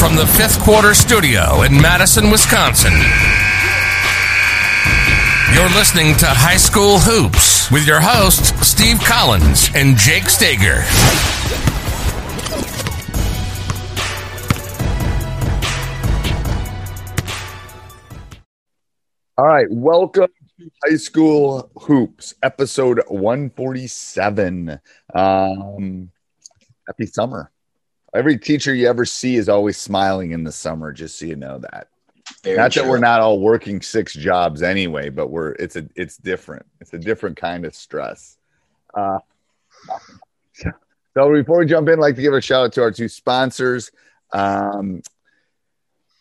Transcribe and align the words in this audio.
From 0.00 0.16
the 0.16 0.26
fifth 0.26 0.58
quarter 0.60 0.94
studio 0.94 1.60
in 1.60 1.74
Madison, 1.78 2.30
Wisconsin. 2.30 2.90
You're 5.52 5.68
listening 5.76 6.16
to 6.16 6.26
High 6.26 6.56
School 6.56 6.98
Hoops 7.00 7.70
with 7.70 7.86
your 7.86 8.00
hosts, 8.00 8.48
Steve 8.66 8.98
Collins 9.00 9.68
and 9.74 9.98
Jake 9.98 10.30
Stager. 10.30 10.82
All 19.36 19.46
right, 19.46 19.66
welcome 19.70 20.30
to 20.58 20.70
High 20.82 20.96
School 20.96 21.70
Hoops, 21.82 22.34
episode 22.42 23.02
147. 23.08 24.80
Um, 25.14 26.10
happy 26.86 27.04
summer. 27.04 27.50
Every 28.14 28.38
teacher 28.38 28.74
you 28.74 28.88
ever 28.88 29.04
see 29.04 29.36
is 29.36 29.48
always 29.48 29.76
smiling 29.76 30.32
in 30.32 30.44
the 30.44 30.52
summer, 30.52 30.92
just 30.92 31.18
so 31.18 31.26
you 31.26 31.36
know 31.36 31.58
that. 31.58 31.88
Very 32.42 32.56
not 32.56 32.72
true. 32.72 32.82
that 32.82 32.88
we're 32.88 32.98
not 32.98 33.20
all 33.20 33.40
working 33.40 33.80
six 33.80 34.14
jobs 34.14 34.62
anyway, 34.62 35.10
but 35.10 35.28
we're 35.28 35.52
it's 35.52 35.76
a 35.76 35.88
it's 35.94 36.16
different. 36.16 36.66
It's 36.80 36.92
a 36.94 36.98
different 36.98 37.36
kind 37.36 37.64
of 37.64 37.74
stress. 37.74 38.36
Uh, 38.94 39.18
so 41.14 41.32
before 41.32 41.58
we 41.58 41.66
jump 41.66 41.88
in, 41.88 41.94
I'd 41.94 42.00
like 42.00 42.16
to 42.16 42.22
give 42.22 42.34
a 42.34 42.40
shout 42.40 42.64
out 42.64 42.72
to 42.74 42.82
our 42.82 42.92
two 42.92 43.08
sponsors. 43.08 43.90
Um, 44.32 45.02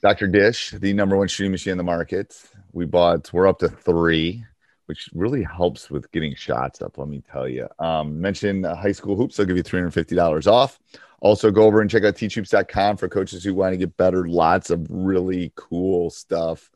Dr. 0.02 0.28
Dish, 0.28 0.72
the 0.72 0.94
number 0.94 1.18
one 1.18 1.28
shooting 1.28 1.52
machine 1.52 1.72
in 1.72 1.78
the 1.78 1.84
market. 1.84 2.42
We 2.72 2.86
bought, 2.86 3.32
we're 3.34 3.48
up 3.48 3.60
to 3.60 3.68
three, 3.68 4.46
which 4.90 5.08
really 5.14 5.44
helps 5.44 5.92
with 5.92 6.12
getting 6.12 6.34
shots 6.34 6.82
up, 6.82 6.98
let 6.98 7.08
me 7.08 7.22
tell 7.32 7.48
you. 7.48 7.68
Um, 7.78 8.20
mention 8.20 8.66
uh, 8.66 8.76
high 8.76 8.92
school 8.92 9.16
hoops, 9.16 9.38
they'll 9.38 9.46
give 9.46 9.56
you 9.56 9.62
$350 9.62 10.52
off. 10.52 10.80
Also, 11.20 11.52
go 11.52 11.66
over 11.66 11.82
and 11.82 11.92
check 11.92 12.04
out 12.04 12.16
teachhoops.com 12.16 12.98
for 12.98 13.08
coaches 13.08 13.44
who 13.44 13.54
want 13.54 13.72
to 13.72 13.78
get 13.78 13.96
better. 13.98 14.28
Lots 14.28 14.72
of 14.72 14.88
really 14.90 15.52
cool 15.54 16.10
stuff. 16.10 16.72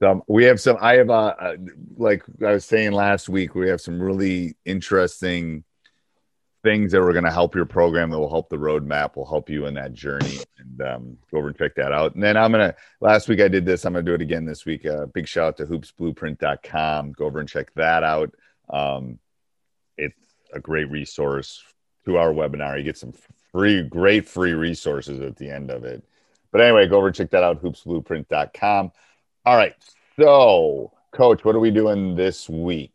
Um, 0.00 0.22
we 0.28 0.44
have 0.44 0.60
some, 0.60 0.76
I 0.80 0.94
have, 0.94 1.10
a, 1.10 1.12
uh, 1.12 1.56
like 1.96 2.22
I 2.40 2.52
was 2.52 2.66
saying 2.66 2.92
last 2.92 3.28
week, 3.28 3.56
we 3.56 3.68
have 3.68 3.80
some 3.80 4.00
really 4.00 4.54
interesting 4.64 5.64
things 6.62 6.92
that 6.92 7.00
are 7.00 7.12
going 7.12 7.24
to 7.24 7.30
help 7.30 7.54
your 7.54 7.64
program 7.64 8.10
that 8.10 8.18
will 8.18 8.30
help 8.30 8.48
the 8.48 8.56
roadmap 8.56 9.16
will 9.16 9.26
help 9.26 9.50
you 9.50 9.66
in 9.66 9.74
that 9.74 9.92
journey 9.92 10.38
and 10.58 10.82
um, 10.82 11.18
go 11.30 11.38
over 11.38 11.48
and 11.48 11.58
check 11.58 11.74
that 11.74 11.92
out. 11.92 12.14
And 12.14 12.22
then 12.22 12.36
i'm 12.36 12.52
going 12.52 12.70
to 12.70 12.76
last 13.00 13.28
week 13.28 13.40
i 13.40 13.48
did 13.48 13.66
this 13.66 13.84
i'm 13.84 13.92
going 13.92 14.04
to 14.04 14.10
do 14.10 14.14
it 14.14 14.22
again 14.22 14.44
this 14.44 14.64
week 14.64 14.86
uh, 14.86 15.06
big 15.06 15.26
shout 15.26 15.48
out 15.48 15.56
to 15.58 15.66
hoopsblueprint.com 15.66 17.12
go 17.12 17.24
over 17.24 17.40
and 17.40 17.48
check 17.48 17.72
that 17.74 18.02
out. 18.02 18.34
Um, 18.70 19.18
it's 19.98 20.18
a 20.52 20.60
great 20.60 20.90
resource 20.90 21.62
to 22.04 22.16
our 22.16 22.32
webinar 22.32 22.78
you 22.78 22.84
get 22.84 22.98
some 22.98 23.12
free 23.50 23.82
great 23.82 24.28
free 24.28 24.54
resources 24.54 25.20
at 25.20 25.36
the 25.36 25.50
end 25.50 25.70
of 25.70 25.84
it. 25.84 26.02
But 26.52 26.60
anyway 26.60 26.86
go 26.86 26.98
over 26.98 27.08
and 27.08 27.16
check 27.16 27.30
that 27.30 27.42
out 27.42 27.62
hoopsblueprint.com 27.62 28.92
all 29.44 29.56
right 29.56 29.74
so 30.16 30.92
coach 31.10 31.44
what 31.44 31.56
are 31.56 31.60
we 31.60 31.70
doing 31.70 32.14
this 32.14 32.48
week 32.48 32.92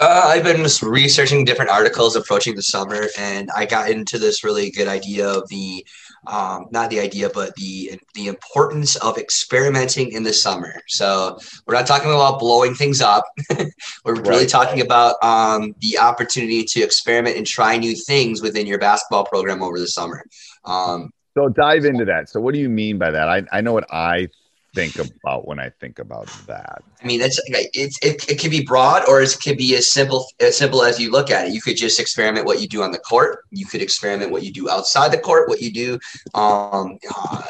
Uh, 0.00 0.22
I've 0.26 0.44
been 0.44 0.64
researching 0.82 1.44
different 1.44 1.72
articles 1.72 2.14
approaching 2.14 2.54
the 2.54 2.62
summer, 2.62 3.08
and 3.18 3.50
I 3.56 3.66
got 3.66 3.90
into 3.90 4.16
this 4.16 4.44
really 4.44 4.70
good 4.70 4.86
idea 4.86 5.28
of 5.28 5.48
the, 5.48 5.84
um, 6.28 6.66
not 6.70 6.90
the 6.90 7.00
idea, 7.00 7.28
but 7.34 7.56
the 7.56 7.98
the 8.14 8.28
importance 8.28 8.94
of 8.96 9.18
experimenting 9.18 10.12
in 10.12 10.22
the 10.22 10.32
summer. 10.32 10.80
So 10.86 11.38
we're 11.66 11.74
not 11.74 11.88
talking 11.88 12.12
about 12.12 12.38
blowing 12.38 12.74
things 12.74 13.00
up. 13.00 13.24
we're 14.04 14.20
really 14.22 14.46
talking 14.46 14.80
about 14.82 15.16
um, 15.24 15.74
the 15.80 15.98
opportunity 15.98 16.62
to 16.62 16.80
experiment 16.80 17.36
and 17.36 17.44
try 17.46 17.76
new 17.76 17.96
things 17.96 18.40
within 18.40 18.68
your 18.68 18.78
basketball 18.78 19.24
program 19.24 19.64
over 19.64 19.80
the 19.80 19.88
summer. 19.88 20.22
Um, 20.64 21.10
So 21.34 21.48
dive 21.48 21.84
into 21.84 22.04
that. 22.04 22.28
So 22.28 22.40
what 22.40 22.54
do 22.54 22.60
you 22.60 22.68
mean 22.68 22.98
by 22.98 23.10
that? 23.10 23.28
I, 23.28 23.42
I 23.50 23.62
know 23.62 23.72
what 23.72 23.92
I 23.92 24.28
think 24.78 24.98
about 24.98 25.46
when 25.46 25.58
I 25.58 25.70
think 25.80 25.98
about 25.98 26.28
that. 26.46 26.82
I 27.02 27.06
mean, 27.06 27.18
that's 27.18 27.40
it's 27.48 27.98
it, 28.02 28.28
it 28.30 28.38
can 28.38 28.50
be 28.50 28.64
broad 28.64 29.08
or 29.08 29.20
it 29.20 29.36
can 29.42 29.56
be 29.56 29.76
as 29.76 29.90
simple 29.90 30.26
as 30.40 30.56
simple 30.56 30.82
as 30.82 31.00
you 31.00 31.10
look 31.10 31.30
at 31.30 31.48
it. 31.48 31.52
You 31.52 31.60
could 31.60 31.76
just 31.76 31.98
experiment 31.98 32.46
what 32.46 32.60
you 32.60 32.68
do 32.68 32.82
on 32.82 32.92
the 32.92 32.98
court. 32.98 33.44
You 33.50 33.66
could 33.66 33.82
experiment 33.82 34.30
what 34.30 34.44
you 34.44 34.52
do 34.52 34.70
outside 34.70 35.10
the 35.10 35.18
court, 35.18 35.48
what 35.48 35.60
you 35.60 35.72
do, 35.72 35.98
um, 36.34 36.98
uh, 37.16 37.42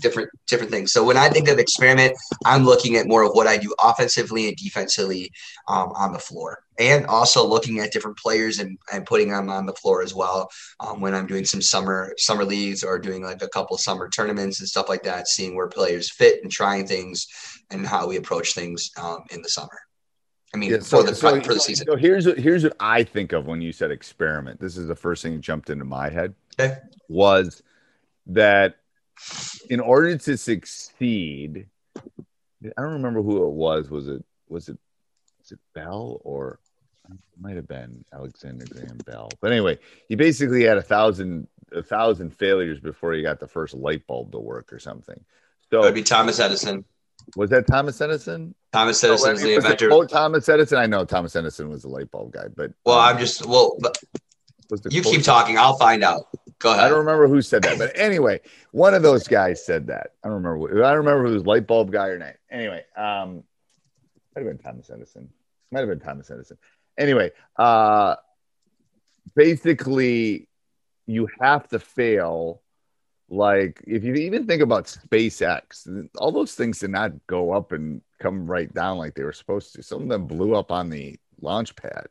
different 0.00 0.30
different 0.46 0.70
things. 0.70 0.92
So 0.92 1.04
when 1.04 1.16
I 1.16 1.28
think 1.28 1.48
of 1.48 1.58
experiment, 1.58 2.16
I'm 2.44 2.64
looking 2.64 2.96
at 2.96 3.06
more 3.06 3.22
of 3.22 3.32
what 3.32 3.46
I 3.46 3.56
do 3.56 3.74
offensively 3.82 4.48
and 4.48 4.56
defensively 4.56 5.30
um, 5.68 5.90
on 5.94 6.12
the 6.12 6.18
floor, 6.18 6.58
and 6.78 7.06
also 7.06 7.46
looking 7.46 7.80
at 7.80 7.92
different 7.92 8.18
players 8.18 8.58
and, 8.58 8.78
and 8.92 9.06
putting 9.06 9.30
them 9.30 9.48
on 9.48 9.66
the 9.66 9.74
floor 9.74 10.02
as 10.02 10.14
well. 10.14 10.48
Um, 10.80 11.00
when 11.00 11.14
I'm 11.14 11.26
doing 11.26 11.44
some 11.44 11.62
summer 11.62 12.14
summer 12.18 12.44
leagues 12.44 12.82
or 12.82 12.98
doing 12.98 13.22
like 13.22 13.42
a 13.42 13.48
couple 13.48 13.76
summer 13.78 14.08
tournaments 14.08 14.60
and 14.60 14.68
stuff 14.68 14.88
like 14.88 15.02
that, 15.04 15.28
seeing 15.28 15.56
where 15.56 15.68
players 15.68 16.10
fit 16.10 16.42
and 16.42 16.50
trying 16.50 16.86
things 16.86 17.26
and 17.70 17.86
how 17.86 18.06
we 18.06 18.16
approach 18.16 18.54
things 18.54 18.90
um, 19.00 19.20
in 19.30 19.42
the 19.42 19.48
summer. 19.48 19.78
I 20.54 20.56
mean, 20.56 20.72
Yeah, 20.72 20.78
for 20.78 21.02
the 21.02 21.14
for 21.14 21.54
the 21.54 21.60
season. 21.60 21.86
So 21.86 21.96
here's 21.96 22.26
what 22.26 22.38
here's 22.38 22.64
what 22.64 22.76
I 22.80 23.04
think 23.04 23.32
of 23.32 23.46
when 23.46 23.60
you 23.60 23.72
said 23.72 23.90
experiment. 23.90 24.60
This 24.60 24.76
is 24.76 24.86
the 24.86 24.96
first 24.96 25.22
thing 25.22 25.34
that 25.34 25.42
jumped 25.42 25.70
into 25.70 25.84
my 25.84 26.08
head 26.08 26.34
Okay. 26.58 26.78
was 27.08 27.62
that 28.26 28.76
in 29.68 29.80
order 29.80 30.16
to 30.16 30.36
succeed, 30.36 31.66
I 31.96 32.82
don't 32.82 32.92
remember 32.94 33.22
who 33.22 33.44
it 33.46 33.50
was. 33.52 33.90
Was 33.90 34.08
it 34.08 34.24
was 34.48 34.68
it 34.68 34.78
was 35.40 35.52
it 35.52 35.58
Bell 35.74 36.20
or 36.24 36.58
it 37.10 37.16
might 37.40 37.56
have 37.56 37.68
been 37.68 38.04
Alexander 38.12 38.64
Graham 38.68 38.98
Bell. 39.06 39.28
But 39.40 39.52
anyway, 39.52 39.78
he 40.08 40.14
basically 40.14 40.64
had 40.64 40.76
a 40.78 40.82
thousand 40.82 41.46
a 41.72 41.82
thousand 41.82 42.30
failures 42.34 42.80
before 42.80 43.12
he 43.12 43.22
got 43.22 43.40
the 43.40 43.46
first 43.48 43.74
light 43.74 44.06
bulb 44.06 44.32
to 44.32 44.38
work 44.38 44.72
or 44.72 44.78
something. 44.78 45.18
So 45.70 45.80
It 45.80 45.84
would 45.84 45.94
be 45.94 46.02
Thomas 46.02 46.40
Edison. 46.40 46.84
was 47.36 47.50
that 47.50 47.66
Thomas 47.66 48.00
Edison? 48.00 48.54
Thomas 48.72 49.02
Oh, 49.04 49.08
Edison 49.12 49.34
is 49.34 49.42
the 49.42 49.54
inventor. 49.54 49.88
quote 49.88 50.08
Thomas 50.08 50.48
Edison. 50.48 50.78
I 50.78 50.86
know 50.86 51.04
Thomas 51.04 51.36
Edison 51.36 51.68
was 51.68 51.82
the 51.82 51.88
light 51.88 52.10
bulb 52.10 52.32
guy, 52.32 52.46
but 52.54 52.72
Well, 52.86 52.98
um, 52.98 53.04
I'm 53.14 53.18
just 53.18 53.44
well. 53.46 53.76
was 54.70 54.80
You 54.90 55.02
keep 55.02 55.22
talking. 55.22 55.58
I'll 55.58 55.76
find 55.78 56.02
out. 56.02 56.28
Go 56.60 56.70
I 56.70 56.88
don't 56.88 56.98
remember 56.98 57.28
who 57.28 57.40
said 57.40 57.62
that, 57.62 57.78
but 57.78 57.92
anyway, 57.94 58.40
one 58.72 58.92
of 58.94 59.02
those 59.02 59.28
guys 59.28 59.64
said 59.64 59.86
that. 59.88 60.14
I 60.24 60.28
don't 60.28 60.42
remember. 60.42 60.84
I 60.84 60.88
don't 60.88 60.98
remember 60.98 61.28
who 61.28 61.34
was 61.34 61.46
light 61.46 61.66
bulb 61.66 61.92
guy 61.92 62.08
or 62.08 62.18
not. 62.18 62.34
Anyway, 62.50 62.84
um, 62.96 63.44
might 64.34 64.44
have 64.44 64.46
been 64.46 64.58
Thomas 64.58 64.90
Edison. 64.90 65.28
Might 65.70 65.80
have 65.80 65.88
been 65.88 66.00
Thomas 66.00 66.30
Edison. 66.30 66.58
Anyway, 66.96 67.30
uh, 67.56 68.16
basically, 69.36 70.48
you 71.06 71.28
have 71.40 71.68
to 71.68 71.78
fail 71.78 72.62
like 73.30 73.82
if 73.86 74.04
you 74.04 74.14
even 74.14 74.46
think 74.46 74.62
about 74.62 74.86
SpaceX, 74.86 76.08
all 76.16 76.32
those 76.32 76.54
things 76.54 76.78
did 76.78 76.90
not 76.90 77.12
go 77.26 77.52
up 77.52 77.72
and 77.72 78.00
come 78.20 78.50
right 78.50 78.72
down 78.72 78.98
like 78.98 79.14
they 79.14 79.22
were 79.22 79.32
supposed 79.32 79.74
to. 79.74 79.82
Some 79.82 80.02
of 80.02 80.08
them 80.08 80.26
blew 80.26 80.54
up 80.54 80.72
on 80.72 80.88
the 80.88 81.18
launch 81.40 81.76
pad. 81.76 82.06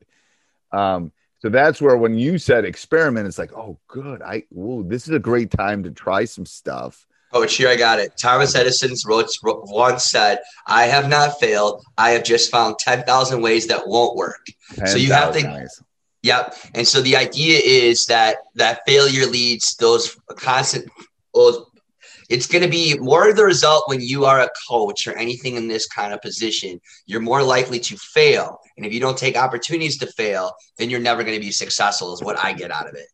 Um, 0.72 1.12
so 1.40 1.50
that's 1.50 1.82
where 1.82 1.98
when 1.98 2.18
you 2.18 2.38
said 2.38 2.66
experiment, 2.66 3.28
it's 3.28 3.38
like, 3.38 3.54
oh, 3.54 3.78
good. 3.88 4.22
I 4.22 4.44
whoa, 4.50 4.84
this 4.84 5.08
is 5.08 5.14
a 5.14 5.20
great 5.20 5.52
time 5.52 5.84
to 5.84 5.92
try 5.92 6.26
some 6.26 6.46
stuff. 6.46 7.06
Oh, 7.34 7.46
here 7.46 7.68
I 7.68 7.76
got 7.76 8.00
it. 8.00 8.14
Thomas 8.18 8.56
Edison's 8.56 9.06
wrote, 9.06 9.30
once 9.44 10.06
said, 10.06 10.40
"I 10.66 10.86
have 10.86 11.10
not 11.10 11.40
failed. 11.40 11.84
I 11.98 12.12
have 12.12 12.24
just 12.24 12.50
found 12.50 12.80
ten 12.80 13.04
thousand 13.04 13.42
ways 13.42 13.68
that 13.68 13.88
won't 13.88 14.16
work." 14.16 14.46
10, 14.76 14.88
so 14.88 14.98
you 14.98 15.12
have 15.12 15.34
to. 15.34 15.44
Nice. 15.44 15.82
Yep. 16.24 16.56
And 16.74 16.88
so 16.88 17.02
the 17.02 17.16
idea 17.16 17.60
is 17.64 18.06
that 18.06 18.38
that 18.56 18.82
failure 18.88 19.26
leads 19.26 19.76
those 19.76 20.18
constant. 20.38 20.90
Well, 21.34 21.67
it's 22.30 22.48
going 22.48 22.64
to 22.64 22.70
be 22.70 22.98
more 23.00 23.30
of 23.30 23.36
the 23.36 23.46
result 23.46 23.84
when 23.88 24.02
you 24.02 24.26
are 24.26 24.42
a 24.42 24.50
coach 24.70 25.08
or 25.08 25.14
anything 25.18 25.56
in 25.56 25.68
this 25.68 25.88
kind 25.88 26.14
of 26.14 26.22
position. 26.22 26.80
You're 27.06 27.22
more 27.22 27.44
likely 27.44 27.80
to 27.82 27.98
fail, 27.98 28.60
and 28.76 28.86
if 28.86 28.94
you 28.94 29.00
don't 29.00 29.18
take 29.18 29.38
opportunities 29.38 29.98
to 30.00 30.08
fail, 30.08 30.54
then 30.78 30.90
you're 30.90 31.00
never 31.00 31.24
going 31.24 31.36
to 31.36 31.46
be 31.46 31.52
successful. 31.52 32.14
Is 32.14 32.24
what 32.24 32.38
I 32.38 32.54
get 32.54 32.72
out 32.72 32.88
of 32.88 32.96
it. 32.96 33.08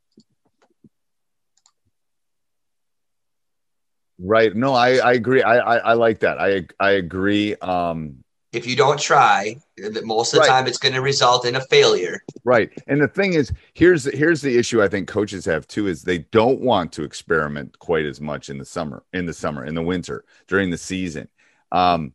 Right. 4.20 4.56
No, 4.56 4.74
I, 4.74 4.98
I 4.98 5.14
agree. 5.14 5.42
I, 5.42 5.58
I, 5.58 5.78
I 5.78 5.94
like 5.94 6.20
that. 6.20 6.40
I 6.40 6.68
I 6.80 6.92
agree. 6.92 7.56
Um, 7.56 8.24
if 8.54 8.68
you 8.68 8.76
don't 8.76 9.00
try, 9.00 9.58
most 10.04 10.34
of 10.34 10.38
the 10.38 10.42
right. 10.42 10.48
time 10.48 10.68
it's 10.68 10.78
going 10.78 10.94
to 10.94 11.02
result 11.02 11.46
in 11.46 11.56
a 11.56 11.62
failure. 11.62 12.24
Right. 12.44 12.72
And 12.88 13.02
the 13.02 13.08
thing 13.08 13.34
is, 13.34 13.52
here's 13.74 14.06
here's 14.06 14.42
the 14.42 14.58
issue 14.58 14.82
I 14.82 14.88
think 14.88 15.08
coaches 15.08 15.44
have 15.46 15.68
too 15.68 15.88
is 15.88 16.04
they 16.04 16.20
don't 16.20 16.62
want 16.62 16.92
to 16.94 17.04
experiment 17.04 17.78
quite 17.80 18.06
as 18.06 18.22
much 18.22 18.50
in 18.50 18.58
the 18.58 18.66
summer, 18.66 19.04
in 19.12 19.26
the 19.26 19.34
summer, 19.34 19.66
in 19.66 19.74
the 19.74 19.82
winter, 19.82 20.24
during 20.48 20.70
the 20.70 20.78
season. 20.78 21.28
Um, 21.72 22.14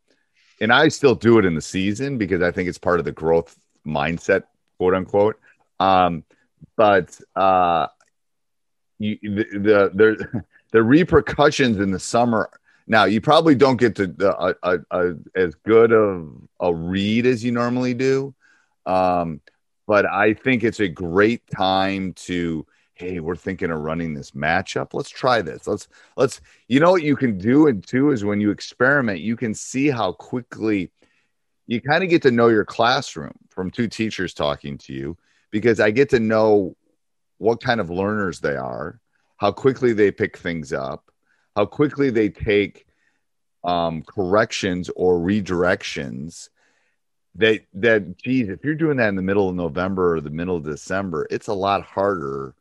and 0.60 0.72
I 0.72 0.88
still 0.88 1.14
do 1.14 1.38
it 1.38 1.44
in 1.44 1.54
the 1.54 1.60
season 1.60 2.18
because 2.18 2.42
I 2.42 2.52
think 2.52 2.68
it's 2.68 2.78
part 2.78 3.00
of 3.00 3.04
the 3.04 3.12
growth 3.12 3.58
mindset, 3.86 4.44
quote 4.78 4.94
unquote. 4.94 5.40
Um, 5.80 6.24
but 6.76 7.18
uh, 7.34 7.88
you, 8.98 9.18
the, 9.22 9.46
the 9.58 9.90
there 9.94 10.46
the 10.70 10.82
repercussions 10.82 11.78
in 11.78 11.90
the 11.90 11.98
summer. 11.98 12.50
Now 12.88 13.04
you 13.04 13.20
probably 13.20 13.54
don't 13.54 13.76
get 13.76 13.94
to 13.96 14.14
a, 14.20 14.54
a, 14.62 14.78
a, 14.90 15.14
as 15.36 15.54
good 15.54 15.92
of 15.92 16.32
a 16.58 16.74
read 16.74 17.26
as 17.26 17.44
you 17.44 17.52
normally 17.52 17.94
do, 17.94 18.34
um, 18.86 19.40
but 19.86 20.06
I 20.06 20.34
think 20.34 20.64
it's 20.64 20.80
a 20.80 20.88
great 20.88 21.42
time 21.54 22.14
to. 22.14 22.66
Hey, 22.94 23.20
we're 23.20 23.36
thinking 23.36 23.70
of 23.70 23.78
running 23.78 24.12
this 24.12 24.32
matchup. 24.32 24.92
Let's 24.92 25.10
try 25.10 25.40
this. 25.40 25.68
Let's 25.68 25.86
let's. 26.16 26.40
You 26.66 26.80
know 26.80 26.90
what 26.90 27.04
you 27.04 27.14
can 27.14 27.38
do, 27.38 27.68
and 27.68 27.86
two 27.86 28.10
is 28.10 28.24
when 28.24 28.40
you 28.40 28.50
experiment, 28.50 29.20
you 29.20 29.36
can 29.36 29.54
see 29.54 29.88
how 29.88 30.12
quickly 30.12 30.90
you 31.68 31.80
kind 31.80 32.02
of 32.02 32.10
get 32.10 32.22
to 32.22 32.32
know 32.32 32.48
your 32.48 32.64
classroom 32.64 33.34
from 33.50 33.70
two 33.70 33.86
teachers 33.86 34.34
talking 34.34 34.78
to 34.78 34.92
you 34.92 35.16
because 35.52 35.78
I 35.78 35.92
get 35.92 36.10
to 36.10 36.18
know 36.18 36.74
what 37.36 37.62
kind 37.62 37.78
of 37.78 37.88
learners 37.90 38.40
they 38.40 38.56
are 38.56 39.00
how 39.38 39.52
quickly 39.52 39.92
they 39.92 40.10
pick 40.10 40.36
things 40.36 40.72
up, 40.72 41.10
how 41.58 41.66
quickly 41.66 42.08
they 42.10 42.28
take 42.28 42.86
um, 43.64 44.02
corrections 44.02 44.90
or 44.94 45.18
redirections. 45.18 46.50
That 47.34 47.62
that 47.74 48.16
geez, 48.16 48.48
if 48.48 48.62
you're 48.62 48.76
doing 48.76 48.98
that 48.98 49.08
in 49.08 49.16
the 49.16 49.22
middle 49.22 49.48
of 49.48 49.56
November 49.56 50.14
or 50.14 50.20
the 50.20 50.30
middle 50.30 50.54
of 50.54 50.64
December, 50.64 51.26
it's 51.32 51.48
a 51.48 51.52
lot 51.52 51.82
harder. 51.82 52.54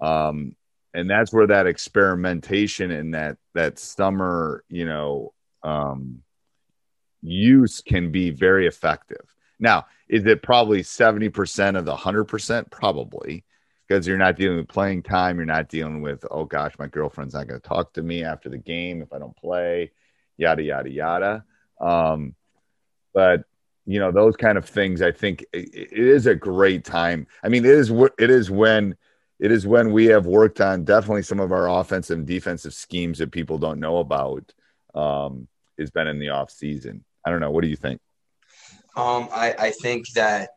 Um, 0.00 0.56
and 0.94 1.10
that's 1.10 1.30
where 1.30 1.46
that 1.46 1.66
experimentation 1.66 2.90
and 2.90 3.12
that 3.12 3.36
that 3.52 3.78
summer, 3.78 4.64
you 4.70 4.86
know, 4.86 5.34
um, 5.62 6.22
use 7.20 7.82
can 7.82 8.10
be 8.10 8.30
very 8.30 8.66
effective. 8.66 9.26
Now, 9.60 9.84
is 10.08 10.24
it 10.24 10.42
probably 10.42 10.82
70% 10.82 11.76
of 11.76 11.84
the 11.84 11.94
100%? 11.94 12.70
Probably 12.70 13.44
because 13.86 14.06
you're 14.06 14.18
not 14.18 14.36
dealing 14.36 14.58
with 14.58 14.68
playing 14.68 15.02
time. 15.02 15.36
You're 15.36 15.46
not 15.46 15.68
dealing 15.68 16.02
with, 16.02 16.24
oh 16.30 16.44
gosh, 16.44 16.72
my 16.78 16.86
girlfriend's 16.86 17.34
not 17.34 17.48
going 17.48 17.60
to 17.60 17.68
talk 17.68 17.92
to 17.94 18.02
me 18.02 18.24
after 18.24 18.48
the 18.48 18.58
game 18.58 19.02
if 19.02 19.12
I 19.12 19.18
don't 19.18 19.36
play, 19.36 19.92
yada, 20.36 20.62
yada, 20.62 20.90
yada. 20.90 21.44
Um, 21.80 22.34
but, 23.12 23.44
you 23.84 23.98
know, 23.98 24.12
those 24.12 24.36
kind 24.36 24.56
of 24.56 24.64
things, 24.64 25.02
I 25.02 25.12
think 25.12 25.44
it, 25.52 25.68
it 25.74 25.92
is 25.92 26.26
a 26.26 26.34
great 26.34 26.84
time. 26.84 27.26
I 27.42 27.48
mean, 27.48 27.64
it 27.64 27.72
is, 27.72 27.90
it 28.18 28.30
is 28.30 28.50
when, 28.50 28.96
it 29.38 29.50
is 29.50 29.66
when 29.66 29.92
we 29.92 30.06
have 30.06 30.26
worked 30.26 30.60
on 30.60 30.84
definitely 30.84 31.22
some 31.22 31.40
of 31.40 31.52
our 31.52 31.68
offensive 31.68 32.18
and 32.18 32.26
defensive 32.26 32.74
schemes 32.74 33.18
that 33.18 33.32
people 33.32 33.58
don't 33.58 33.80
know 33.80 33.98
about. 33.98 34.52
Um, 34.94 35.48
has 35.78 35.90
been 35.90 36.06
in 36.06 36.18
the 36.18 36.28
off 36.28 36.50
season. 36.50 37.02
I 37.26 37.30
don't 37.30 37.40
know. 37.40 37.50
What 37.50 37.62
do 37.62 37.68
you 37.68 37.76
think? 37.76 37.98
Um, 38.94 39.28
I, 39.32 39.54
I 39.58 39.70
think 39.70 40.06
that 40.10 40.50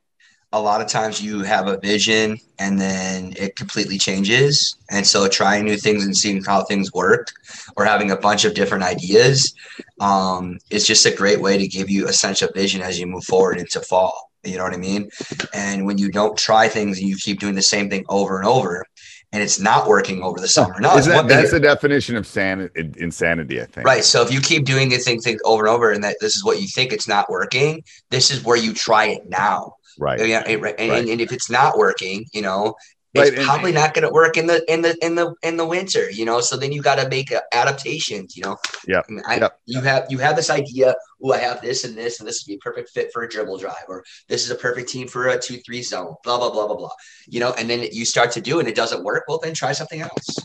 a 0.54 0.62
lot 0.62 0.82
of 0.82 0.88
times 0.88 1.22
you 1.22 1.44
have 1.44 1.68
a 1.68 1.78
vision 1.78 2.38
and 2.60 2.80
then 2.80 3.34
it 3.38 3.56
completely 3.56 3.98
changes. 3.98 4.78
And 4.90 5.06
so 5.06 5.28
trying 5.28 5.66
new 5.66 5.78
things 5.78 6.06
and 6.06 6.16
seeing 6.16 6.44
how 6.44 6.64
things 6.64 6.94
work 6.94 7.32
or 7.76 7.86
having 7.86 8.12
a 8.12 8.18
bunch 8.18 8.46
of 8.46 8.54
different 8.54 8.84
ideas 8.84 9.54
um, 10.00 10.58
is 10.70 10.88
just 10.88 11.06
a 11.06 11.16
great 11.16 11.42
way 11.42 11.58
to 11.58 11.68
give 11.68 11.90
you 11.90 12.08
a 12.08 12.14
sense 12.14 12.42
of 12.42 12.54
vision 12.54 12.82
as 12.82 13.00
you 13.00 13.08
move 13.08 13.26
forward 13.26 13.58
into 13.58 13.82
fall. 13.82 14.32
You 14.44 14.58
know 14.58 14.64
what 14.64 14.74
I 14.74 14.78
mean? 14.78 15.10
And 15.54 15.86
when 15.86 15.98
you 15.98 16.10
don't 16.12 16.38
try 16.38 16.68
things 16.68 17.00
and 17.00 17.10
you 17.10 17.18
keep 17.18 17.40
doing 17.40 17.56
the 17.56 17.62
same 17.62 17.90
thing 17.90 18.06
over 18.08 18.38
and 18.38 18.48
over, 18.48 18.86
and 19.34 19.44
it's 19.44 19.60
not 19.60 19.88
working 19.88 20.24
over 20.24 20.40
the 20.40 20.48
summer. 20.48 20.80
No, 20.80 20.98
that, 20.98 21.28
that's 21.28 21.52
the 21.52 21.60
definition 21.60 22.16
of 22.16 22.26
san- 22.26 22.70
insanity, 22.76 23.62
I 23.62 23.66
think. 23.66 23.86
Right. 23.86 24.04
So 24.04 24.22
if 24.22 24.32
you 24.32 24.40
keep 24.40 24.64
doing 24.64 24.88
the 24.88 25.00
same 25.00 25.20
thing 25.20 25.40
over 25.44 25.66
and 25.66 25.76
over, 25.76 25.92
and 25.92 26.02
that 26.06 26.18
this 26.22 26.38
is 26.38 26.46
what 26.46 26.62
you 26.62 26.68
think 26.68 26.94
it's 26.94 27.08
not 27.08 27.30
working, 27.30 27.84
this 28.12 28.32
is 28.32 28.46
where 28.46 28.56
you 28.56 28.74
try 28.74 29.08
it 29.08 29.28
now. 29.28 29.74
Right. 29.98 30.26
Yeah. 30.26 30.44
And, 30.46 30.62
right. 30.62 30.76
and, 30.80 31.08
and 31.08 31.22
if 31.22 31.32
it's 31.32 31.50
not 31.50 31.78
working, 31.78 32.26
you 32.34 32.42
know, 32.42 32.76
it's 33.16 33.38
right. 33.38 33.46
probably 33.46 33.72
not 33.72 33.94
going 33.94 34.06
to 34.06 34.14
work 34.14 34.38
in 34.38 34.48
the 34.48 34.64
in 34.72 34.82
the 34.82 34.98
in 35.04 35.16
the 35.16 35.34
in 35.42 35.58
the 35.58 35.66
winter 35.66 36.10
you 36.12 36.26
know 36.26 36.42
so 36.42 36.58
then 36.58 36.72
you 36.72 36.82
got 36.82 36.96
to 36.96 37.08
make 37.08 37.34
adaptations 37.54 38.36
you 38.36 38.44
know 38.44 38.58
yeah 38.88 39.02
yep. 39.10 39.60
you 39.66 39.82
have 39.82 40.06
you 40.10 40.18
have 40.18 40.36
this 40.36 40.50
idea 40.50 40.94
oh 41.24 41.32
i 41.32 41.38
have 41.38 41.62
this 41.62 41.86
and 41.86 41.98
this 41.98 42.20
and 42.20 42.28
this 42.28 42.44
would 42.44 42.52
be 42.52 42.56
a 42.56 42.60
perfect 42.60 42.90
fit 42.90 43.10
for 43.14 43.24
a 43.24 43.30
dribble 43.30 43.58
drive 43.58 43.86
or 43.88 44.04
this 44.28 44.44
is 44.44 44.52
a 44.52 44.56
perfect 44.56 44.90
team 44.90 45.08
for 45.08 45.30
a 45.30 45.40
two 45.40 45.58
three 45.66 45.82
zone 45.82 46.14
blah 46.24 46.38
blah 46.38 46.52
blah 46.52 46.68
blah 46.68 46.76
blah 46.76 46.92
you 47.28 47.40
know 47.40 47.54
and 47.54 47.70
then 47.70 47.88
you 47.92 48.06
start 48.06 48.32
to 48.32 48.42
do 48.42 48.60
and 48.60 48.68
it 48.68 48.76
doesn't 48.76 49.04
work 49.04 49.24
well 49.28 49.40
then 49.42 49.54
try 49.54 49.72
something 49.72 50.02
else 50.02 50.36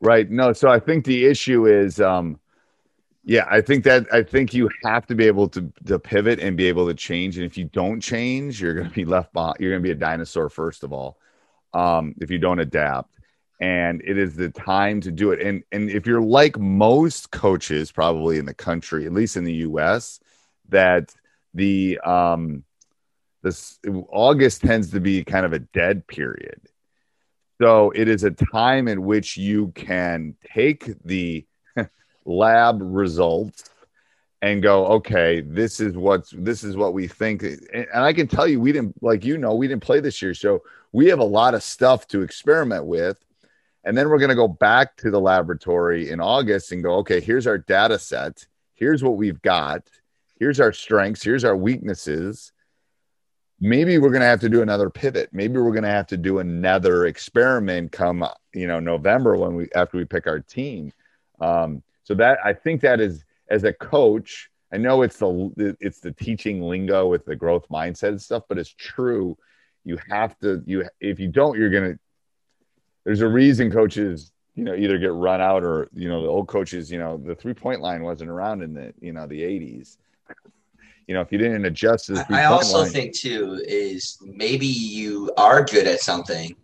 right 0.00 0.30
no 0.30 0.52
so 0.52 0.68
i 0.68 0.78
think 0.78 1.04
the 1.04 1.24
issue 1.24 1.66
is 1.66 2.00
um 2.00 2.38
yeah, 3.24 3.46
I 3.50 3.62
think 3.62 3.84
that 3.84 4.06
I 4.12 4.22
think 4.22 4.52
you 4.52 4.68
have 4.84 5.06
to 5.06 5.14
be 5.14 5.26
able 5.26 5.48
to 5.48 5.72
to 5.86 5.98
pivot 5.98 6.40
and 6.40 6.56
be 6.56 6.66
able 6.66 6.86
to 6.86 6.94
change. 6.94 7.36
And 7.38 7.46
if 7.46 7.56
you 7.56 7.64
don't 7.64 8.00
change, 8.00 8.60
you're 8.60 8.74
going 8.74 8.88
to 8.88 8.94
be 8.94 9.06
left 9.06 9.32
behind. 9.32 9.56
You're 9.60 9.70
going 9.70 9.82
to 9.82 9.86
be 9.86 9.92
a 9.92 9.94
dinosaur 9.94 10.50
first 10.50 10.84
of 10.84 10.92
all. 10.92 11.18
Um, 11.72 12.14
if 12.20 12.30
you 12.30 12.38
don't 12.38 12.58
adapt, 12.58 13.18
and 13.60 14.02
it 14.04 14.18
is 14.18 14.36
the 14.36 14.50
time 14.50 15.00
to 15.02 15.10
do 15.10 15.32
it. 15.32 15.40
And 15.40 15.64
and 15.72 15.90
if 15.90 16.06
you're 16.06 16.20
like 16.20 16.58
most 16.58 17.30
coaches, 17.30 17.90
probably 17.90 18.38
in 18.38 18.44
the 18.44 18.54
country, 18.54 19.06
at 19.06 19.12
least 19.12 19.36
in 19.38 19.44
the 19.44 19.54
U.S., 19.54 20.20
that 20.68 21.14
the 21.54 21.98
um, 22.00 22.62
this 23.42 23.78
August 24.10 24.60
tends 24.60 24.90
to 24.90 25.00
be 25.00 25.24
kind 25.24 25.46
of 25.46 25.54
a 25.54 25.60
dead 25.60 26.06
period. 26.06 26.60
So 27.58 27.90
it 27.92 28.08
is 28.08 28.24
a 28.24 28.32
time 28.32 28.86
in 28.86 29.02
which 29.02 29.38
you 29.38 29.72
can 29.74 30.36
take 30.54 30.92
the 31.04 31.46
lab 32.24 32.78
results 32.80 33.70
and 34.44 34.62
go 34.62 34.84
okay 34.86 35.40
this 35.40 35.80
is 35.80 35.96
what's 35.96 36.30
this 36.36 36.64
is 36.64 36.76
what 36.76 36.92
we 36.92 37.08
think. 37.08 37.42
And, 37.42 37.86
i 37.94 38.12
can 38.12 38.28
tell 38.28 38.46
you 38.46 38.60
we 38.60 38.72
didn't 38.72 39.02
like 39.02 39.24
you 39.24 39.38
know 39.38 39.54
we 39.54 39.66
didn't 39.66 39.82
play 39.82 40.00
this 40.00 40.20
year. 40.20 40.34
So 40.34 40.62
we 40.92 41.06
have 41.06 41.18
a 41.18 41.24
lot 41.24 41.54
of 41.54 41.62
stuff 41.62 42.06
to 42.08 42.20
experiment 42.20 42.84
with. 42.84 43.18
And 43.84 43.96
then 43.96 44.08
we're 44.08 44.18
going 44.18 44.30
to 44.30 44.34
go 44.34 44.48
back 44.48 44.96
to 44.98 45.10
the 45.10 45.20
laboratory 45.20 46.10
in 46.10 46.20
august 46.20 46.72
and 46.72 46.82
go 46.82 46.96
okay 46.96 47.20
here's 47.20 47.46
our 47.46 47.56
data 47.56 47.98
set. 47.98 48.46
Here's 48.74 49.02
what 49.02 49.16
we've 49.16 49.40
got. 49.40 49.88
Here's 50.38 50.60
our 50.60 50.72
strengths. 50.72 51.22
Here's 51.22 51.44
our 51.44 51.56
weaknesses. 51.56 52.52
Maybe 53.60 53.96
we're 53.96 54.10
going 54.10 54.20
to 54.20 54.26
have 54.26 54.40
to 54.40 54.50
do 54.50 54.60
another 54.60 54.90
pivot. 54.90 55.30
Maybe 55.32 55.58
we're 55.58 55.70
going 55.70 55.84
to 55.84 55.88
have 55.88 56.08
to 56.08 56.18
do 56.18 56.40
another 56.40 57.06
experiment 57.06 57.92
come 57.92 58.26
you 58.52 58.66
know 58.66 58.78
november 58.78 59.38
when 59.38 59.54
we 59.54 59.68
after 59.74 59.96
we 59.96 60.04
pick 60.04 60.26
our 60.26 60.40
team. 60.40 60.92
Um, 61.40 61.82
so 62.04 62.14
that 62.14 62.38
I 62.44 62.52
think 62.52 62.80
that 62.82 63.00
is 63.00 63.24
as 63.48 63.64
a 63.64 63.72
coach, 63.72 64.50
I 64.72 64.76
know 64.76 65.02
it's 65.02 65.18
the 65.18 65.76
it's 65.80 66.00
the 66.00 66.12
teaching 66.12 66.62
lingo 66.62 67.08
with 67.08 67.24
the 67.24 67.36
growth 67.36 67.66
mindset 67.68 68.08
and 68.08 68.22
stuff, 68.22 68.44
but 68.48 68.58
it's 68.58 68.72
true. 68.72 69.36
You 69.84 69.98
have 70.08 70.38
to 70.40 70.62
you 70.66 70.84
if 71.00 71.18
you 71.18 71.28
don't, 71.28 71.58
you're 71.58 71.70
gonna. 71.70 71.98
There's 73.04 73.20
a 73.20 73.28
reason 73.28 73.70
coaches 73.70 74.32
you 74.54 74.64
know 74.64 74.74
either 74.74 74.98
get 74.98 75.12
run 75.12 75.40
out 75.40 75.64
or 75.64 75.88
you 75.92 76.08
know 76.08 76.22
the 76.22 76.28
old 76.28 76.48
coaches 76.48 76.90
you 76.90 76.98
know 76.98 77.16
the 77.16 77.34
three 77.34 77.54
point 77.54 77.80
line 77.80 78.02
wasn't 78.02 78.30
around 78.30 78.62
in 78.62 78.72
the 78.72 78.94
you 79.00 79.12
know 79.12 79.26
the 79.26 79.40
80s 79.40 79.96
you 81.06 81.14
know 81.14 81.20
if 81.20 81.32
you 81.32 81.38
didn't 81.38 81.64
adjust 81.64 82.06
to 82.06 82.14
the 82.14 82.26
i 82.30 82.44
also 82.44 82.82
line, 82.82 82.90
think 82.90 83.14
too 83.14 83.60
is 83.66 84.18
maybe 84.22 84.66
you 84.66 85.32
are 85.36 85.64
good 85.64 85.86
at 85.86 86.00
something 86.00 86.54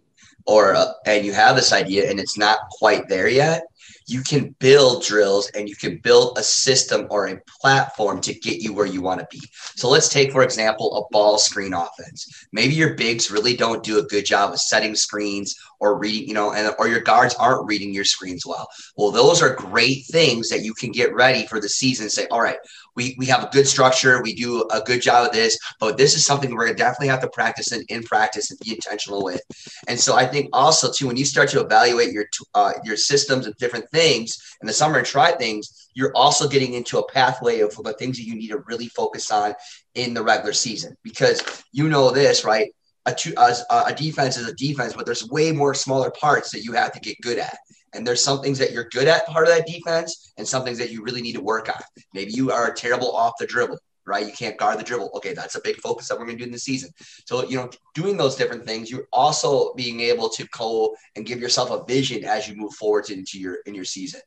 or 0.46 0.74
uh, 0.74 0.92
and 1.06 1.24
you 1.24 1.32
have 1.32 1.56
this 1.56 1.72
idea 1.72 2.08
and 2.08 2.20
it's 2.20 2.38
not 2.38 2.58
quite 2.70 3.08
there 3.08 3.28
yet 3.28 3.64
you 4.10 4.22
can 4.22 4.54
build 4.58 5.04
drills 5.04 5.48
and 5.50 5.68
you 5.68 5.76
can 5.76 5.98
build 5.98 6.36
a 6.36 6.42
system 6.42 7.06
or 7.10 7.28
a 7.28 7.40
platform 7.60 8.20
to 8.20 8.34
get 8.34 8.60
you 8.60 8.72
where 8.72 8.86
you 8.86 9.00
want 9.00 9.20
to 9.20 9.26
be. 9.30 9.40
So 9.76 9.88
let's 9.88 10.08
take, 10.08 10.32
for 10.32 10.42
example, 10.42 10.96
a 10.96 11.12
ball 11.12 11.38
screen 11.38 11.72
offense. 11.72 12.46
Maybe 12.52 12.74
your 12.74 12.94
bigs 12.94 13.30
really 13.30 13.54
don't 13.54 13.84
do 13.84 14.00
a 14.00 14.04
good 14.04 14.26
job 14.26 14.52
of 14.52 14.60
setting 14.60 14.96
screens 14.96 15.54
or 15.78 15.96
reading, 15.96 16.26
you 16.26 16.34
know, 16.34 16.52
and 16.52 16.74
or 16.78 16.88
your 16.88 17.00
guards 17.00 17.36
aren't 17.36 17.66
reading 17.66 17.94
your 17.94 18.04
screens 18.04 18.44
well. 18.44 18.68
Well, 18.96 19.12
those 19.12 19.42
are 19.42 19.54
great 19.54 20.04
things 20.06 20.48
that 20.48 20.62
you 20.62 20.74
can 20.74 20.90
get 20.90 21.14
ready 21.14 21.46
for 21.46 21.60
the 21.60 21.68
season. 21.68 22.10
Say, 22.10 22.26
all 22.32 22.42
right, 22.42 22.58
we, 22.96 23.14
we 23.16 23.26
have 23.26 23.44
a 23.44 23.50
good 23.52 23.68
structure. 23.68 24.22
We 24.22 24.34
do 24.34 24.66
a 24.72 24.80
good 24.80 25.00
job 25.00 25.26
of 25.26 25.32
this, 25.32 25.56
but 25.78 25.96
this 25.96 26.14
is 26.16 26.26
something 26.26 26.52
we're 26.52 26.68
to 26.68 26.74
definitely 26.74 27.08
have 27.08 27.20
to 27.20 27.28
practice 27.28 27.72
and 27.72 27.84
in 27.88 28.02
practice 28.02 28.50
and 28.50 28.58
be 28.60 28.72
intentional 28.72 29.22
with. 29.22 29.40
And 29.88 29.98
so 29.98 30.16
I 30.16 30.26
think 30.26 30.50
also 30.52 30.90
too, 30.92 31.06
when 31.06 31.16
you 31.16 31.24
start 31.24 31.48
to 31.50 31.60
evaluate 31.60 32.12
your, 32.12 32.26
uh, 32.54 32.72
your 32.84 32.96
systems 32.96 33.46
and 33.46 33.54
different 33.56 33.88
things 33.90 33.99
in 34.00 34.66
the 34.66 34.72
summer 34.72 34.98
and 34.98 35.06
try 35.06 35.32
things, 35.32 35.88
you're 35.94 36.12
also 36.14 36.48
getting 36.48 36.74
into 36.74 36.98
a 36.98 37.08
pathway 37.10 37.60
of 37.60 37.74
the 37.74 37.92
things 37.94 38.16
that 38.16 38.24
you 38.24 38.34
need 38.34 38.48
to 38.48 38.62
really 38.66 38.88
focus 38.88 39.30
on 39.30 39.54
in 39.94 40.14
the 40.14 40.22
regular 40.22 40.52
season, 40.52 40.96
because 41.02 41.64
you 41.72 41.88
know 41.88 42.10
this, 42.10 42.44
right? 42.44 42.72
A, 43.06 43.14
two, 43.14 43.32
a, 43.36 43.54
a 43.86 43.94
defense 43.94 44.36
is 44.36 44.46
a 44.46 44.54
defense, 44.54 44.92
but 44.92 45.06
there's 45.06 45.28
way 45.28 45.52
more 45.52 45.74
smaller 45.74 46.10
parts 46.10 46.50
that 46.50 46.64
you 46.64 46.72
have 46.72 46.92
to 46.92 47.00
get 47.00 47.20
good 47.22 47.38
at. 47.38 47.56
And 47.92 48.06
there's 48.06 48.22
some 48.22 48.40
things 48.40 48.58
that 48.58 48.72
you're 48.72 48.88
good 48.90 49.08
at 49.08 49.26
part 49.26 49.48
of 49.48 49.54
that 49.54 49.66
defense 49.66 50.32
and 50.36 50.46
some 50.46 50.64
things 50.64 50.78
that 50.78 50.90
you 50.90 51.02
really 51.02 51.22
need 51.22 51.34
to 51.34 51.42
work 51.42 51.68
on. 51.68 51.82
Maybe 52.14 52.32
you 52.32 52.52
are 52.52 52.72
terrible 52.72 53.10
off 53.10 53.32
the 53.40 53.46
dribble, 53.46 53.78
right? 54.06 54.26
You 54.26 54.32
can't 54.32 54.56
guard 54.56 54.78
the 54.78 54.82
dribble. 54.82 55.10
Okay, 55.16 55.34
that's 55.34 55.54
a 55.54 55.60
big 55.62 55.76
focus 55.76 56.08
that 56.08 56.18
we're 56.18 56.24
going 56.24 56.36
to 56.36 56.44
do 56.44 56.46
in 56.46 56.52
the 56.52 56.58
season. 56.58 56.90
So, 57.26 57.44
you 57.44 57.56
know, 57.56 57.70
doing 57.94 58.16
those 58.16 58.36
different 58.36 58.64
things, 58.66 58.90
you're 58.90 59.08
also 59.12 59.74
being 59.74 60.00
able 60.00 60.28
to 60.30 60.46
go 60.56 60.94
and 61.16 61.26
give 61.26 61.40
yourself 61.40 61.70
a 61.70 61.84
vision 61.84 62.24
as 62.24 62.48
you 62.48 62.56
move 62.56 62.74
forward 62.74 63.10
into 63.10 63.38
your 63.38 63.58
in 63.66 63.74
your 63.74 63.84
season. 63.84 64.20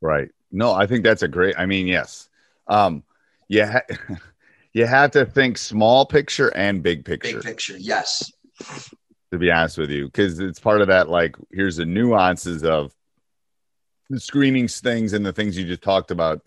Right. 0.00 0.28
No, 0.50 0.72
I 0.72 0.86
think 0.86 1.04
that's 1.04 1.22
a 1.22 1.28
great. 1.28 1.54
I 1.58 1.66
mean, 1.66 1.86
yes. 1.86 2.28
Um, 2.66 3.02
yeah, 3.48 3.80
you 4.72 4.86
have 4.86 5.10
to 5.12 5.26
think 5.26 5.58
small 5.58 6.06
picture 6.06 6.48
and 6.56 6.82
big 6.82 7.04
picture. 7.04 7.34
Big 7.34 7.44
picture, 7.44 7.76
yes. 7.78 8.30
To 9.32 9.38
be 9.38 9.50
honest 9.50 9.78
with 9.78 9.90
you, 9.90 10.06
because 10.06 10.38
it's 10.40 10.58
part 10.58 10.80
of 10.80 10.88
that. 10.88 11.08
Like, 11.08 11.36
here's 11.52 11.76
the 11.76 11.86
nuances 11.86 12.64
of 12.64 12.94
the 14.08 14.20
screenings 14.20 14.80
things 14.80 15.12
and 15.12 15.24
the 15.24 15.32
things 15.32 15.56
you 15.56 15.64
just 15.64 15.82
talked 15.82 16.10
about. 16.10 16.42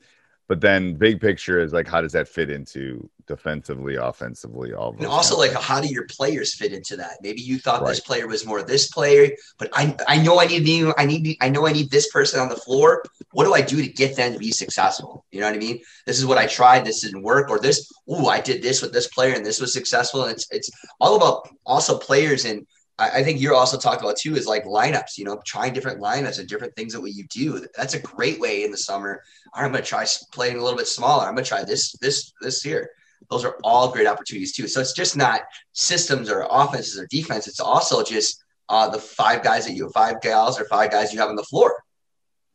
But 0.47 0.59
then 0.62 0.95
big 0.95 1.21
picture 1.21 1.59
is 1.59 1.71
like, 1.71 1.88
how 1.88 2.01
does 2.01 2.12
that 2.12 2.27
fit 2.27 2.50
into 2.50 3.09
defensively, 3.27 3.95
offensively, 3.95 4.73
all 4.73 4.89
of 4.89 4.95
them. 4.95 5.05
and 5.05 5.13
also 5.13 5.38
like 5.38 5.53
how 5.53 5.79
do 5.79 5.88
your 5.88 6.05
players 6.07 6.53
fit 6.55 6.73
into 6.73 6.97
that? 6.97 7.17
Maybe 7.21 7.41
you 7.41 7.57
thought 7.57 7.81
right. 7.81 7.89
this 7.89 8.00
player 8.00 8.27
was 8.27 8.45
more 8.45 8.62
this 8.62 8.88
player, 8.88 9.29
but 9.57 9.69
I 9.73 9.95
I 10.07 10.21
know 10.21 10.39
I 10.39 10.45
need 10.45 10.67
you. 10.67 10.93
I 10.97 11.05
need 11.05 11.38
I 11.41 11.50
know 11.50 11.65
I 11.67 11.71
need 11.71 11.89
this 11.89 12.09
person 12.12 12.39
on 12.39 12.50
the 12.50 12.55
floor. 12.55 13.03
What 13.31 13.45
do 13.45 13.53
I 13.53 13.62
do 13.62 13.81
to 13.81 13.88
get 13.88 14.15
them 14.15 14.33
to 14.33 14.39
be 14.39 14.51
successful? 14.51 15.25
You 15.31 15.39
know 15.39 15.47
what 15.47 15.55
I 15.55 15.59
mean? 15.59 15.79
This 16.05 16.19
is 16.19 16.25
what 16.25 16.38
I 16.38 16.45
tried. 16.45 16.85
This 16.85 17.01
didn't 17.01 17.23
work, 17.23 17.50
or 17.50 17.59
this. 17.59 17.91
Ooh, 18.12 18.27
I 18.27 18.41
did 18.41 18.62
this 18.62 18.81
with 18.81 18.93
this 18.93 19.07
player 19.07 19.33
and 19.33 19.45
this 19.45 19.62
was 19.62 19.73
successful. 19.73 20.23
And 20.23 20.33
it's 20.33 20.47
it's 20.51 20.69
all 21.00 21.15
about 21.15 21.50
also 21.65 21.97
players 21.97 22.45
and 22.45 22.65
I 23.00 23.23
think 23.23 23.41
you're 23.41 23.55
also 23.55 23.77
talking 23.77 24.03
about 24.03 24.17
too 24.17 24.35
is 24.35 24.45
like 24.45 24.65
lineups, 24.65 25.17
you 25.17 25.25
know, 25.25 25.41
trying 25.45 25.73
different 25.73 26.00
lineups 26.00 26.39
and 26.39 26.47
different 26.47 26.75
things 26.75 26.93
that 26.93 27.01
what 27.01 27.13
you 27.13 27.25
do. 27.27 27.65
That's 27.75 27.95
a 27.95 28.00
great 28.00 28.39
way 28.39 28.63
in 28.63 28.71
the 28.71 28.77
summer. 28.77 29.23
I'm 29.53 29.71
going 29.71 29.83
to 29.83 29.88
try 29.89 30.05
playing 30.31 30.57
a 30.57 30.63
little 30.63 30.77
bit 30.77 30.88
smaller. 30.88 31.25
I'm 31.25 31.33
going 31.33 31.43
to 31.43 31.50
try 31.50 31.63
this, 31.63 31.93
this, 32.01 32.31
this 32.41 32.62
here. 32.62 32.89
Those 33.31 33.45
are 33.45 33.57
all 33.63 33.91
great 33.91 34.05
opportunities 34.05 34.53
too. 34.53 34.67
So 34.67 34.79
it's 34.79 34.93
just 34.93 35.17
not 35.17 35.41
systems 35.71 36.29
or 36.29 36.45
offenses 36.50 37.00
or 37.00 37.07
defense. 37.07 37.47
It's 37.47 37.59
also 37.59 38.03
just 38.03 38.43
uh, 38.69 38.89
the 38.89 39.00
five 39.00 39.43
guys 39.43 39.65
that 39.65 39.73
you 39.73 39.85
have, 39.85 39.93
five 39.93 40.21
gals 40.21 40.59
or 40.59 40.65
five 40.65 40.91
guys 40.91 41.12
you 41.12 41.19
have 41.19 41.29
on 41.29 41.35
the 41.35 41.43
floor. 41.43 41.75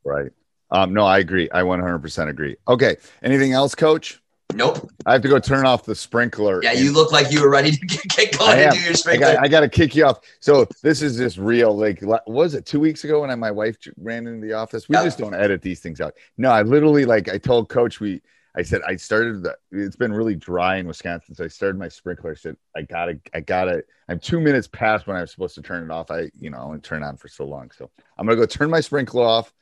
Right. 0.04 0.30
Um, 0.70 0.92
no, 0.92 1.04
I 1.04 1.18
agree. 1.18 1.48
I 1.50 1.62
100% 1.62 2.28
agree. 2.28 2.56
Okay. 2.68 2.96
Anything 3.22 3.52
else, 3.52 3.74
coach? 3.74 4.20
Nope. 4.54 4.90
I 5.04 5.12
have 5.12 5.22
to 5.22 5.28
go 5.28 5.38
turn 5.38 5.66
off 5.66 5.84
the 5.84 5.94
sprinkler. 5.94 6.62
Yeah, 6.62 6.72
you 6.72 6.92
look 6.92 7.12
like 7.12 7.30
you 7.30 7.42
were 7.42 7.50
ready 7.50 7.72
to 7.72 7.86
get 7.86 8.38
going 8.38 8.58
and 8.58 8.72
do 8.72 8.80
your 8.80 8.94
sprinkler. 8.94 9.36
I 9.40 9.46
got, 9.46 9.60
to 9.60 9.68
kick 9.68 9.94
you 9.94 10.06
off. 10.06 10.20
So 10.40 10.66
this 10.82 11.02
is 11.02 11.16
just 11.16 11.36
real. 11.36 11.76
Like, 11.76 12.00
was 12.26 12.54
it 12.54 12.64
two 12.64 12.80
weeks 12.80 13.04
ago 13.04 13.20
when 13.20 13.30
I, 13.30 13.34
my 13.34 13.50
wife 13.50 13.76
ran 13.98 14.26
into 14.26 14.46
the 14.46 14.54
office? 14.54 14.88
We 14.88 14.96
just 14.96 15.18
don't 15.18 15.34
edit 15.34 15.60
these 15.62 15.80
things 15.80 16.00
out. 16.00 16.14
No, 16.38 16.50
I 16.50 16.62
literally 16.62 17.04
like 17.04 17.28
I 17.28 17.38
told 17.38 17.68
Coach 17.68 18.00
we. 18.00 18.22
I 18.56 18.62
said 18.62 18.80
I 18.86 18.96
started. 18.96 19.42
The, 19.42 19.54
it's 19.70 19.96
been 19.96 20.12
really 20.12 20.34
dry 20.34 20.76
in 20.76 20.88
Wisconsin, 20.88 21.34
so 21.34 21.44
I 21.44 21.48
started 21.48 21.78
my 21.78 21.88
sprinkler. 21.88 22.32
I 22.32 22.34
said 22.34 22.56
I 22.74 22.82
gotta, 22.82 23.20
I 23.34 23.40
gotta. 23.40 23.84
I'm 24.08 24.18
two 24.18 24.40
minutes 24.40 24.66
past 24.66 25.06
when 25.06 25.16
I'm 25.16 25.26
supposed 25.26 25.54
to 25.56 25.62
turn 25.62 25.84
it 25.84 25.90
off. 25.92 26.10
I, 26.10 26.30
you 26.36 26.50
know, 26.50 26.58
I 26.58 26.62
only 26.62 26.80
turn 26.80 27.04
on 27.04 27.18
for 27.18 27.28
so 27.28 27.44
long. 27.44 27.70
So 27.70 27.90
I'm 28.16 28.26
gonna 28.26 28.36
go 28.36 28.46
turn 28.46 28.70
my 28.70 28.80
sprinkler 28.80 29.24
off. 29.24 29.52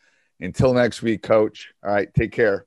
Until 0.41 0.73
next 0.73 1.03
week, 1.03 1.23
Coach. 1.23 1.73
All 1.85 1.93
right, 1.93 2.13
take 2.15 2.33
care. 2.33 2.67